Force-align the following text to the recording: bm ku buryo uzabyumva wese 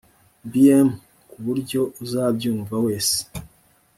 bm 0.51 0.87
ku 1.29 1.37
buryo 1.45 1.81
uzabyumva 2.03 2.75
wese 2.85 3.17